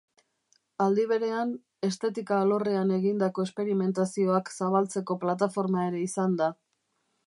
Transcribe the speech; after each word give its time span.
Aldi 0.85 1.03
berean, 1.11 1.51
estetika 1.89 2.39
alorrean 2.45 2.95
egindako 2.97 3.47
esperimentazioak 3.51 4.53
zabaltzeko 4.57 5.23
plataforma 5.27 5.89
ere 5.93 6.07
izan 6.13 6.39
da. 6.43 6.55